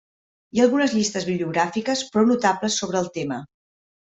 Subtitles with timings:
[0.55, 3.39] Hi ha algunes llistes bibliogràfiques prou notables sobre el tema.